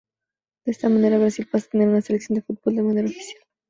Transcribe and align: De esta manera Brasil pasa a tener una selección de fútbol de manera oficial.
De 0.65 0.71
esta 0.71 0.89
manera 0.89 1.19
Brasil 1.19 1.47
pasa 1.47 1.67
a 1.67 1.71
tener 1.73 1.87
una 1.87 2.01
selección 2.01 2.33
de 2.35 2.41
fútbol 2.41 2.75
de 2.75 2.81
manera 2.81 3.07
oficial. 3.07 3.43